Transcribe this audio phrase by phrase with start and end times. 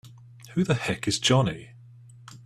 [0.55, 1.75] Who the heck is Johnny?!